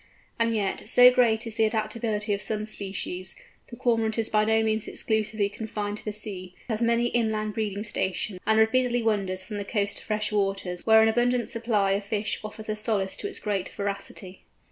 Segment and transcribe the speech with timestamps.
[0.39, 3.35] And yet, so great is the adaptability of some species,
[3.69, 7.83] the Cormorant is by no means exclusively confined to the sea, has many inland breeding
[7.83, 12.03] stations, and repeatedly wanders from the coast to fresh waters, where an abundant supply of
[12.03, 14.41] fish offers a solace to its great voracity.